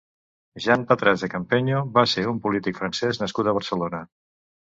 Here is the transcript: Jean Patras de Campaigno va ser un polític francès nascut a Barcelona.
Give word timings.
Jean 0.63 0.85
Patras 0.91 1.25
de 1.25 1.27
Campaigno 1.33 1.81
va 1.97 2.05
ser 2.13 2.23
un 2.31 2.39
polític 2.47 2.79
francès 2.81 3.21
nascut 3.25 3.51
a 3.53 3.55
Barcelona. 3.59 4.01